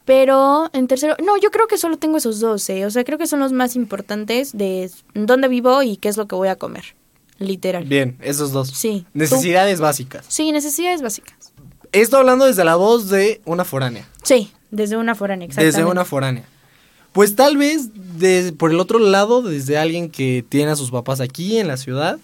[0.06, 2.86] Pero en tercero, no, yo creo que solo tengo esos dos, ¿eh?
[2.86, 6.28] O sea, creo que son los más importantes de dónde vivo y qué es lo
[6.28, 6.96] que voy a comer.
[7.40, 7.86] Literal.
[7.86, 8.70] Bien, esos dos.
[8.70, 9.06] Sí.
[9.14, 9.20] ¿Tú?
[9.20, 10.26] Necesidades básicas.
[10.28, 11.36] Sí, necesidades básicas.
[11.92, 14.08] Esto hablando desde la voz de una foránea.
[14.24, 15.78] Sí, desde una foránea, exactamente.
[15.78, 16.44] Desde una foránea.
[17.14, 21.22] Pues tal vez de- por el otro lado, desde alguien que tiene a sus papás
[21.22, 22.20] aquí en la ciudad,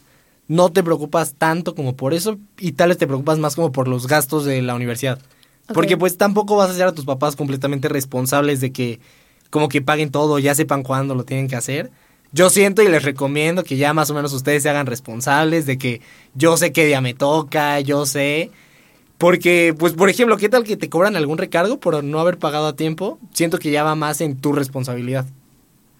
[0.47, 3.88] no te preocupas tanto como por eso y tal vez te preocupas más como por
[3.88, 5.17] los gastos de la universidad.
[5.73, 8.99] Porque pues tampoco vas a hacer a tus papás completamente responsables de que
[9.49, 11.89] como que paguen todo, ya sepan cuándo lo tienen que hacer.
[12.36, 15.78] Yo siento y les recomiendo que ya más o menos ustedes se hagan responsables de
[15.78, 16.02] que
[16.34, 18.52] yo sé qué día me toca, yo sé.
[19.17, 22.67] Porque, pues, por ejemplo, ¿qué tal que te cobran algún recargo por no haber pagado
[22.67, 23.19] a tiempo?
[23.32, 25.26] Siento que ya va más en tu responsabilidad.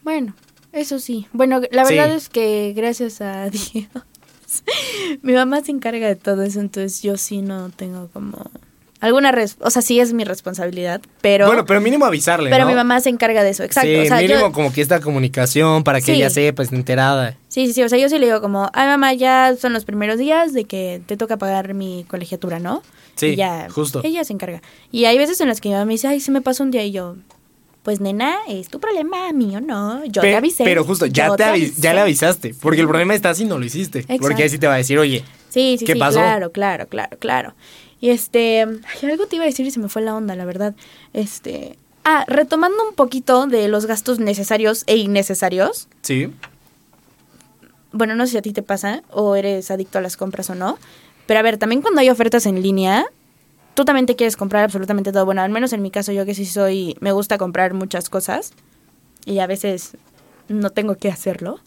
[0.04, 0.36] Bueno,
[0.74, 1.26] eso sí.
[1.32, 1.94] Bueno, la Sí.
[1.96, 3.88] verdad es que gracias a Dios,
[5.22, 8.52] mi mamá se encarga de todo eso, entonces yo sí no tengo como
[9.06, 12.70] alguna res o sea, sí es mi responsabilidad, pero bueno, pero mínimo avisarle, pero ¿no?
[12.70, 15.00] mi mamá se encarga de eso, exacto, Sí, o sea, mínimo yo como que esta
[15.00, 16.12] comunicación para que Sí.
[16.14, 17.38] ella sepa, esté enterada.
[17.48, 19.86] Sí, sí, sí, o sea, yo sí le digo como, "Ay, mamá, ya son los
[19.86, 22.84] primeros días de que te toca pagar mi colegiatura, ¿no?"
[23.16, 24.02] Sí, Y ya justo.
[24.04, 24.62] ella se encarga.
[24.92, 26.72] Y hay veces en las que mi mamá me dice, "Ay, se me pasó un
[26.72, 27.16] día" y yo
[27.84, 30.04] pues nena, es tu problema, mío no.
[30.06, 30.64] Yo Pe- te avisé.
[30.64, 31.82] Pero justo, ya, te avi- avisé".
[31.82, 32.56] ya le avisaste.
[32.60, 34.00] Porque el problema está si no lo hiciste.
[34.02, 34.42] Porque Exacto.
[34.42, 36.18] ahí sí te va a decir, oye, Sí, sí, ¿Qué sí, pasó?
[36.18, 37.54] claro, claro, claro, claro.
[38.06, 40.46] Y este, ay, algo te iba a decir y se me fue la onda, la
[40.46, 40.76] verdad.
[41.14, 45.88] Este, ah, retomando un poquito de los gastos necesarios e innecesarios.
[46.04, 46.32] sí.
[47.92, 50.56] Bueno, no sé si a ti te pasa o eres adicto a las compras o
[50.56, 50.78] no,
[51.26, 53.08] pero a ver, también cuando hay ofertas en línea,
[53.74, 55.26] tú también te quieres comprar absolutamente todo.
[55.26, 58.54] Bueno, al menos en mi caso yo que sí soy, me gusta comprar muchas cosas
[59.26, 59.98] y a veces
[60.48, 61.60] no tengo que hacerlo.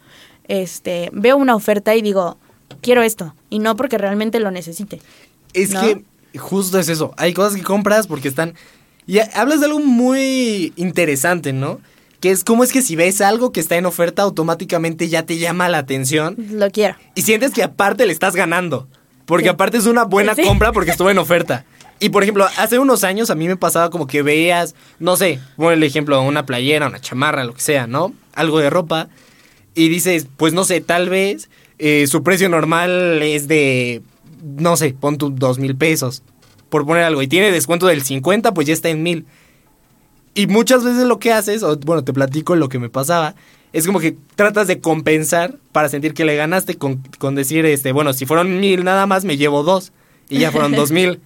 [0.46, 2.36] Este, veo una oferta y digo,
[2.80, 5.00] quiero esto y no porque realmente lo necesite.
[5.52, 5.80] Es ¿No?
[5.80, 6.04] que
[6.36, 7.14] justo es eso.
[7.16, 8.54] Hay cosas que compras porque están.
[9.06, 11.80] Y ha- hablas de algo muy interesante, ¿no?
[12.20, 15.38] Que es cómo es que si ves algo que está en oferta, automáticamente ya te
[15.38, 16.96] llama la atención Lo quiero.
[17.14, 18.88] y sientes que aparte le estás ganando.
[19.24, 19.50] Porque Sí.
[19.50, 20.42] aparte es una buena Sí.
[20.42, 21.64] compra porque estuvo en oferta.
[22.00, 25.38] Y por ejemplo, hace unos años a mí me pasaba como que veías, no sé,
[25.56, 28.12] pon el ejemplo, una playera, una chamarra, lo que sea, ¿no?
[28.34, 29.08] Algo de ropa.
[29.74, 34.02] Y dices, pues no sé, tal vez eh, su precio normal es de,
[34.42, 36.22] no sé, pon tu dos mil pesos,
[36.68, 37.22] por poner algo.
[37.22, 39.26] Y tiene descuento del 50, pues ya está en mil.
[40.34, 43.34] Y muchas veces lo que haces, bueno, te platico lo que me pasaba,
[43.72, 47.92] es como que tratas de compensar para sentir que le ganaste con, con decir, este,
[47.92, 49.92] bueno, si fueron mil nada más, me llevo dos.
[50.30, 51.20] Y ya fueron dos mil.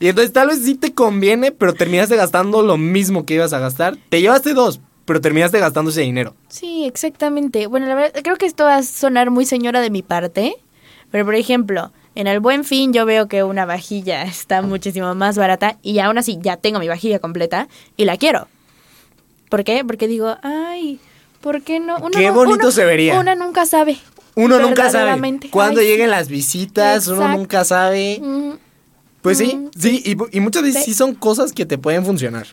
[0.00, 3.60] Y entonces tal vez sí te conviene, pero terminaste gastando lo mismo que ibas a
[3.60, 3.96] gastar.
[4.08, 6.34] Te llevaste dos, pero terminaste gastando ese dinero.
[6.48, 7.68] Sí, exactamente.
[7.68, 10.56] Bueno, la verdad, creo que esto va a sonar muy señora de mi parte,
[11.12, 15.36] pero por ejemplo, en el buen fin yo veo que una vajilla está muchísimo más
[15.38, 18.48] barata y aún así ya tengo mi vajilla completa y la quiero.
[19.48, 19.84] ¿Por qué?
[19.84, 20.98] Porque digo, ay,
[21.40, 21.96] ¿por qué no?
[21.98, 23.18] Uno Qué bonito uno- se vería.
[23.18, 23.98] Uno nunca sabe.
[24.34, 28.18] Uno nunca sabe Ay, lleguen las visitas, uno nunca sabe.
[28.22, 28.52] Mm,
[29.20, 30.90] Pues sí, Mm, sí, y, y muchas veces Sí.
[30.92, 32.46] sí son cosas que te pueden funcionar.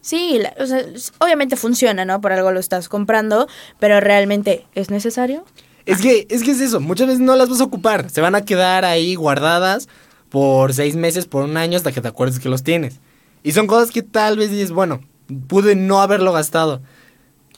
[0.00, 0.84] Sí, la- o sea,
[1.18, 2.20] obviamente funciona, ¿no?
[2.20, 3.46] Por algo lo estás comprando,
[3.78, 5.44] pero realmente es necesario.
[5.88, 8.34] Es que, es que es eso, muchas veces no las vas a ocupar, se van
[8.34, 9.88] a quedar ahí guardadas
[10.28, 13.00] por seis meses, por un año, hasta que te acuerdes que los tienes.
[13.42, 15.00] Y son cosas que tal vez dices, bueno,
[15.46, 16.82] pude no haberlo gastado.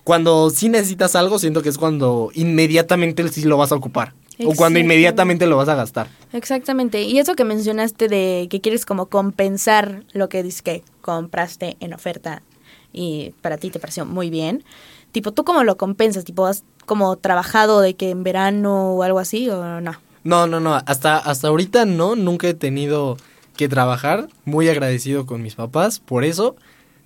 [0.05, 4.15] Cuando sí necesitas algo, siento que es cuando inmediatamente sí lo vas a ocupar.
[4.45, 6.09] O cuando inmediatamente lo vas a gastar.
[6.33, 7.03] Exactamente.
[7.03, 11.93] Y eso que mencionaste de que quieres como compensar lo que dices que compraste en
[11.93, 12.43] oferta
[12.93, 14.65] y para ti te pareció muy bien.
[15.13, 16.25] Tipo, ¿tú cómo lo compensas?
[16.25, 19.93] Tipo, ¿has como trabajado de que en verano o algo así o no?
[20.25, 20.75] No, no, no.
[20.75, 22.17] Hasta, hasta ahorita no.
[22.17, 23.17] Nunca he tenido
[23.57, 24.27] que trabajar.
[24.45, 26.57] Muy agradecido con mis papás por eso.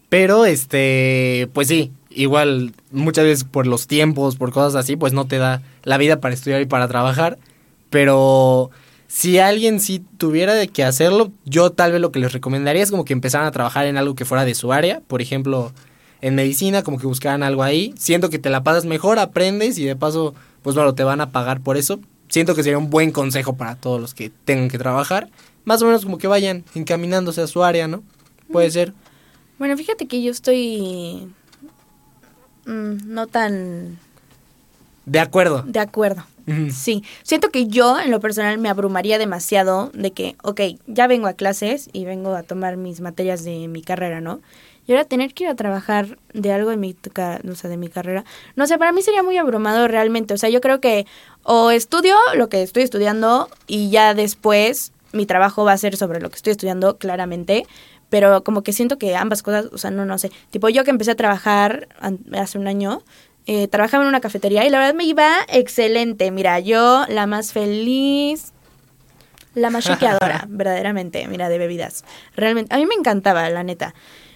[0.09, 5.27] Pero, este, pues sí, igual muchas veces por los tiempos, por cosas así, pues no
[5.27, 7.37] te da la vida para estudiar y para trabajar.
[7.91, 8.71] Pero
[9.07, 13.05] si alguien sí tuviera que hacerlo, yo tal vez lo que les recomendaría es como
[13.05, 15.03] que empezaran a trabajar en algo que fuera de su área.
[15.07, 15.73] Por ejemplo,
[16.27, 17.95] en medicina, como que buscaran algo ahí.
[17.97, 21.31] Siento que te la pasas mejor, aprendes y de paso, pues bueno, te van a
[21.31, 22.01] pagar por eso.
[22.29, 25.29] Siento que sería un buen consejo para todos los que tengan que trabajar.
[25.65, 28.03] Más o menos como que vayan encaminándose a su área, ¿no?
[28.51, 28.93] Puede ser.
[29.59, 31.29] Bueno, fíjate que yo estoy
[32.67, 33.99] Mm, no tan...
[35.07, 35.63] De acuerdo.
[35.67, 36.25] De acuerdo.
[36.71, 41.27] Sí, siento que yo en lo personal me abrumaría demasiado de que, ok, ya vengo
[41.27, 44.41] a clases y vengo a tomar mis materias de mi carrera, ¿no?
[44.87, 47.89] Y ahora tener que ir a trabajar de algo de mi, o sea, de mi
[47.89, 50.35] carrera, no sé, para mí sería muy abrumado realmente.
[50.35, 51.07] O sea, yo creo que
[51.43, 56.21] o estudio lo que estoy estudiando y ya después mi trabajo va a ser sobre
[56.21, 57.67] lo que estoy estudiando, claramente
[58.15, 60.31] pero como que siento que ambas cosas, o sea, no, no sé.
[60.51, 61.89] Tipo, yo que empecé a trabajar
[62.33, 63.03] hace un año,
[63.47, 66.31] eh, trabajaba en una cafetería y la verdad me iba excelente.
[66.31, 68.53] Mira, yo la más feliz,
[69.55, 72.05] la más choqueadora, verdaderamente, mira, de bebidas.
[72.37, 73.95] Realmente, a mí me encantaba, la neta.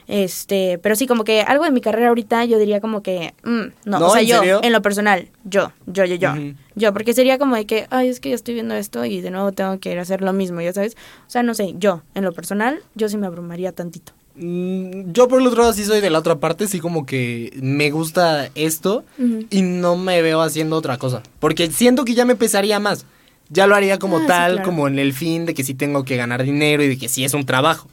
[0.08, 3.88] Este, pero sí, como que algo de mi carrera ahorita yo diría como que, mm,
[3.90, 6.34] no, o sea, yo, en lo personal, yo, yo, yo, yo,
[6.74, 9.30] yo, porque sería como de que, ay, es que ya estoy viendo esto y de
[9.30, 10.96] nuevo tengo que ir a hacer lo mismo, ya sabes.
[11.26, 14.14] O sea, no sé, yo, en lo personal, yo sí me abrumaría tantito.
[14.34, 17.52] Mm, yo por el otro lado sí soy de la otra parte, sí como que
[17.60, 19.04] me gusta esto
[19.50, 23.04] y no me veo haciendo otra cosa, porque siento que ya me pesaría más.
[23.50, 26.16] Ya lo haría como ah, tal, como en el fin de que sí tengo que
[26.16, 27.88] ganar dinero y de que sí es un trabajo.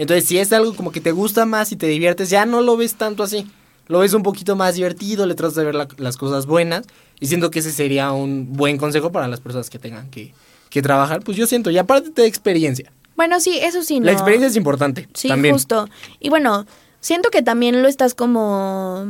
[0.00, 2.74] Entonces, si es algo como que te gusta más y te diviertes, ya no lo
[2.74, 3.46] ves tanto así.
[3.86, 6.86] Lo ves un poquito más divertido, le tratas de ver las cosas buenas.
[7.20, 10.32] Y siento que ese sería un buen consejo para las personas que tengan que,
[10.70, 11.22] que trabajar.
[11.22, 12.90] Pues yo siento, y aparte de experiencia.
[13.14, 14.00] Bueno, sí, eso sí.
[14.00, 14.06] No.
[14.06, 15.06] La experiencia es importante.
[15.12, 15.86] Sí, justo.
[16.18, 16.64] Y bueno,
[17.00, 19.06] siento que también lo estás como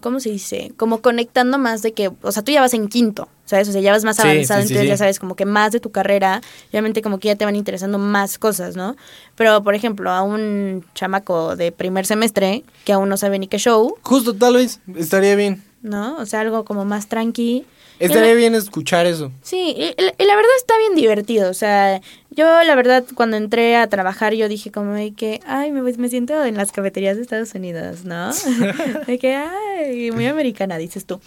[0.00, 0.72] ¿cómo se dice?
[0.76, 3.68] Como conectando más de que, o sea, tú ya vas en quinto, ¿sabes?
[3.68, 6.42] O sea, ya vas más avanzado, entonces ya sabes como que más de tu carrera,
[6.68, 8.96] obviamente como que ya te van interesando más cosas, ¿no?
[9.36, 13.58] Pero, por ejemplo, a un chamaco de primer semestre que aún no sabe ni qué
[13.58, 13.96] show.
[14.02, 15.64] Justo, tal vez, estaría bien.
[15.82, 16.16] ¿No?
[16.18, 17.64] O sea, algo como más tranqui.
[17.98, 19.32] Estaría bien escuchar eso.
[19.42, 21.50] Sí, y, la verdad está bien divertido.
[21.50, 25.72] O sea, yo la verdad cuando entré a trabajar yo dije como de que, ay,
[25.72, 28.30] me, me siento en las cafeterías de Estados Unidos, ¿no?
[29.06, 31.20] de que, ay, muy americana, dices tú.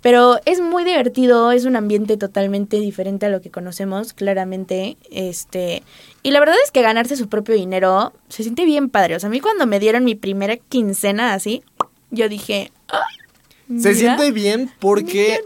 [0.00, 4.96] Pero es muy divertido, es un ambiente totalmente diferente a lo que conocemos, claramente.
[5.10, 5.82] Este,
[6.22, 9.16] y la verdad es que ganarse su propio dinero se siente bien padre.
[9.16, 11.62] O sea, a mí cuando me dieron mi primera quincena así,
[12.10, 13.25] yo dije, ay,
[13.80, 15.40] se siente bien porque.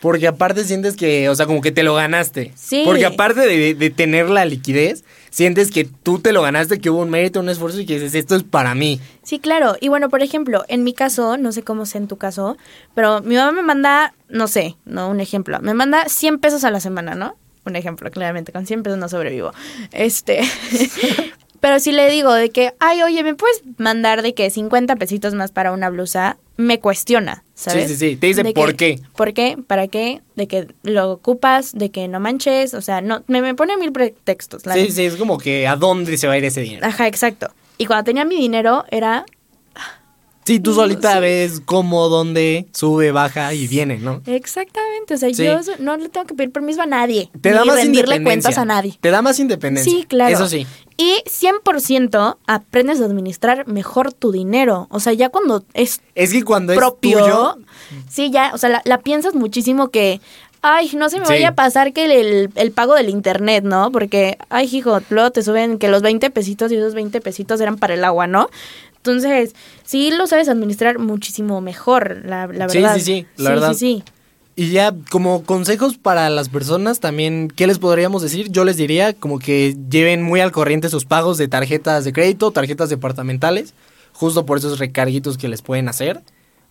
[0.00, 2.52] Porque aparte sientes que, o sea, como que te lo ganaste.
[2.56, 2.82] Sí.
[2.84, 7.10] Porque aparte de, tener la liquidez, sientes que tú te lo ganaste, que hubo un
[7.10, 9.00] mérito, un esfuerzo y que dices, esto es para mí.
[9.22, 9.76] Sí, claro.
[9.80, 12.56] Y bueno, por ejemplo, en mi caso, no sé cómo sea en tu caso,
[12.94, 16.70] pero mi mamá me manda, no sé, no, un ejemplo, me manda 100 pesos a
[16.70, 17.36] la semana, ¿no?
[17.64, 19.52] Un ejemplo, claramente, con 100 pesos no sobrevivo.
[19.92, 20.40] Este.
[21.60, 25.34] Pero si le digo de que, ay, oye, ¿me puedes mandar de que 50 pesitos
[25.34, 26.38] más para una blusa?
[26.56, 27.88] Me cuestiona, ¿sabes?
[27.88, 28.16] Sí, sí, sí.
[28.16, 29.00] Te dice por qué.
[29.16, 29.56] ¿Por qué?
[29.66, 30.22] ¿Para qué?
[30.34, 32.74] De que lo ocupas, de que no manches.
[32.74, 34.62] O sea, no me, me pone mil pretextos.
[34.72, 36.86] sí, sí, es como que a dónde se va a ir ese dinero.
[36.86, 37.48] Ajá, exacto.
[37.76, 39.24] Y cuando tenía mi dinero era
[40.48, 44.22] Sí, tú solita ves cómo, dónde sube, baja y viene, ¿no?
[44.24, 45.12] Exactamente.
[45.12, 47.30] O sea, yo no le tengo que pedir permiso a nadie.
[47.38, 48.96] Te da más rendirle cuentas a nadie.
[48.98, 49.92] Te da más independencia.
[49.92, 50.34] Sí, claro.
[50.34, 50.66] Eso sí.
[51.00, 54.88] Y 100% aprendes a administrar mejor tu dinero.
[54.90, 56.00] O sea, ya cuando es.
[56.16, 57.58] Es que cuando propio, es tuyo.
[58.10, 58.50] Sí, ya.
[58.52, 60.20] O sea, la, piensas muchísimo que.
[60.60, 63.92] Ay, no se me vaya a pasar que el, el, pago del internet, ¿no?
[63.92, 67.76] Porque, ay, hijo, luego te suben que los 20 pesitos y esos 20 pesitos eran
[67.76, 68.50] para el agua, ¿no?
[68.96, 72.68] Entonces, sí lo sabes administrar muchísimo mejor, la, verdad.
[72.96, 73.72] Sí, sí, sí, la verdad.
[73.72, 74.04] Sí, sí.
[74.58, 78.50] Y ya como consejos para las personas también, ¿qué les podríamos decir?
[78.50, 82.50] Yo les diría como que lleven muy al corriente sus pagos de tarjetas de crédito,
[82.50, 83.72] tarjetas departamentales,
[84.14, 86.22] justo por esos recarguitos que les pueden hacer.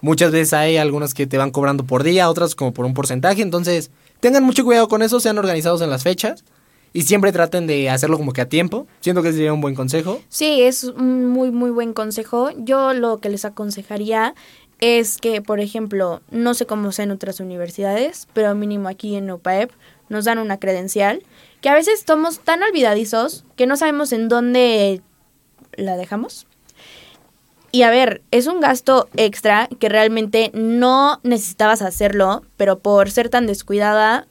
[0.01, 3.41] Muchas veces hay algunas que te van cobrando por día, otras como por un porcentaje,
[3.41, 6.43] entonces tengan mucho cuidado con eso, sean organizados en las fechas
[6.91, 8.85] y siempre traten de hacerlo como que a tiempo.
[8.99, 10.19] Siento que sería un buen consejo.
[10.27, 12.49] Sí, es un muy, muy buen consejo.
[12.57, 14.35] Yo lo que les aconsejaría
[14.79, 19.31] es que, por ejemplo, no sé cómo sea en otras universidades, pero mínimo aquí en
[19.31, 19.71] UPAEP
[20.09, 21.23] nos dan una credencial,
[21.61, 25.01] que a veces somos tan olvidadizos que no sabemos en dónde
[25.75, 26.47] la dejamos.
[27.71, 33.29] Y a ver, es un gasto extra que realmente no necesitabas hacerlo, pero por ser
[33.29, 34.27] tan descuidada,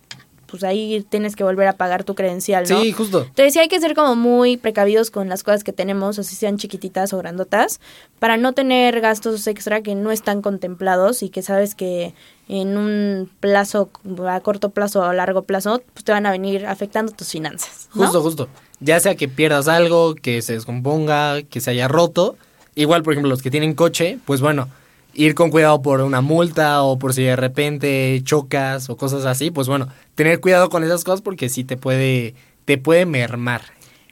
[0.59, 2.81] pues ahí tienes que volver a pagar tu credencial, ¿no?
[2.81, 3.23] Sí, justo.
[3.23, 6.35] Entonces sí hay que ser como muy precavidos con las cosas que tenemos, o si
[6.35, 7.81] sean chiquititas o grandotas,
[8.19, 12.15] para no tener gastos extra que no están contemplados y que sabes que
[12.49, 13.91] en un plazo,
[14.29, 17.89] a corto plazo o a largo plazo, pues te van a venir afectando tus finanzas.
[17.95, 18.05] ¿no?
[18.05, 18.49] Justo, justo.
[18.81, 22.37] Ya sea que pierdas algo, que se descomponga, que se haya roto.
[22.75, 24.69] Igual, por ejemplo, los que tienen coche, pues bueno,
[25.17, 29.51] ir con cuidado por una multa o por si de repente chocas o cosas así,
[29.51, 33.63] pues bueno, tener cuidado con esas cosas porque sí te puede, te puede mermar.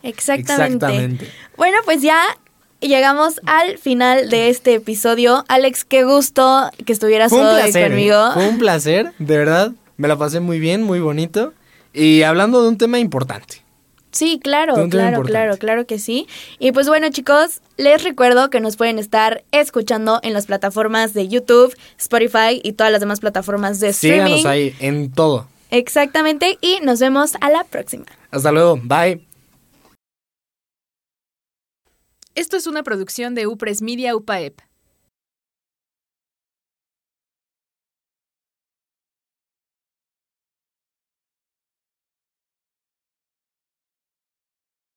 [0.03, 0.75] Exactamente.
[0.75, 1.31] Exactamente.
[1.57, 2.21] Bueno, pues ya
[2.81, 5.45] llegamos al final de este episodio.
[5.49, 7.83] Alex, qué gusto que estuvieras Fue un hoy placer.
[7.83, 7.89] ¿eh?
[7.89, 8.33] conmigo.
[8.33, 9.73] Fue un placer, de verdad.
[9.97, 11.53] Me la pasé muy bien, muy bonito.
[11.93, 13.64] Y hablando de un tema importante.
[14.15, 16.29] Sí, claro, claro, claro, claro que sí.
[16.61, 21.27] Y pues bueno, chicos, les recuerdo que nos pueden estar escuchando en las plataformas de
[21.27, 24.37] YouTube, Spotify y todas las demás plataformas de streaming.
[24.37, 25.49] Síganos ahí en todo.
[25.73, 28.05] Exactamente, y nos vemos a la próxima.
[28.31, 28.79] Hasta luego.
[28.81, 29.27] Bye.
[32.37, 34.61] Esto es una producción de Upres Media UPAEP.